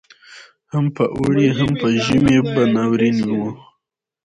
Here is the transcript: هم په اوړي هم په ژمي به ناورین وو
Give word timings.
هم 0.71 0.85
په 0.95 1.03
اوړي 1.17 1.47
هم 1.57 1.71
په 1.81 1.87
ژمي 2.05 2.37
به 2.53 2.63
ناورین 2.75 3.17
وو 3.29 3.49